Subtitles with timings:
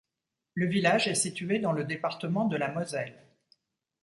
[0.55, 3.23] Le village est situé dans le département de la Moselle.